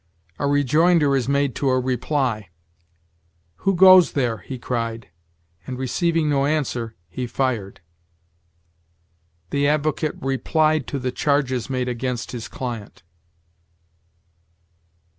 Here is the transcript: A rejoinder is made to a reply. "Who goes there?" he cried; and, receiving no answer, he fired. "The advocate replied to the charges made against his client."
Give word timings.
A 0.39 0.47
rejoinder 0.47 1.15
is 1.15 1.29
made 1.29 1.53
to 1.57 1.69
a 1.69 1.79
reply. 1.79 2.49
"Who 3.57 3.75
goes 3.75 4.13
there?" 4.13 4.39
he 4.39 4.57
cried; 4.57 5.09
and, 5.67 5.77
receiving 5.77 6.27
no 6.27 6.47
answer, 6.47 6.95
he 7.07 7.27
fired. 7.27 7.81
"The 9.51 9.67
advocate 9.67 10.15
replied 10.19 10.87
to 10.87 10.97
the 10.97 11.11
charges 11.11 11.69
made 11.69 11.87
against 11.87 12.31
his 12.31 12.47
client." 12.47 13.03